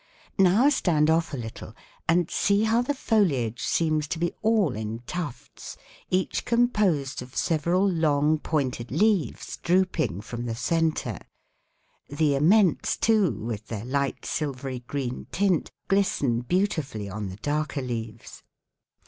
[0.39, 1.75] Now stand off a little
[2.09, 5.77] and see how the foliage seems to be all in tufts,
[6.09, 11.19] each composed of several long, pointed leaves drooping from the centre.
[12.09, 18.41] The aments, too, with their light silvery green tint, glisten beautifully on the darker leaves."